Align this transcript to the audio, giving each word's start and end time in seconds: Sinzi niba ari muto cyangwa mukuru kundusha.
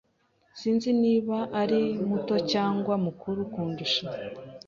Sinzi 0.59 0.89
niba 1.01 1.37
ari 1.61 1.81
muto 2.09 2.35
cyangwa 2.51 2.93
mukuru 3.05 3.39
kundusha. 3.51 4.05